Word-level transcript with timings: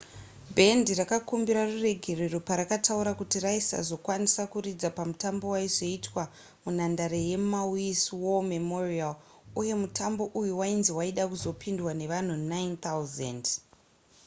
bhendi 0.55 0.91
rakakumbira 0.99 1.61
ruregerero 1.71 2.37
parakataura 2.49 3.11
kuti 3.19 3.37
raisazokwanisa 3.45 4.43
kuridza 4.53 4.89
pamutambo 4.97 5.45
waizoitwa 5.53 6.23
munhandare 6.63 7.19
yemaui's 7.29 8.03
war 8.21 8.41
memorial 8.53 9.13
uye 9.59 9.73
mutambo 9.81 10.23
uyu 10.39 10.53
wainzi 10.61 10.91
waida 10.99 11.23
kuzopindwa 11.31 11.91
nevanhu 12.01 12.35
9 12.53 13.01
000 13.03 13.49